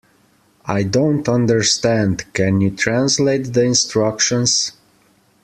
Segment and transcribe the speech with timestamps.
[0.65, 4.71] I don't understand; can you translate the instructions?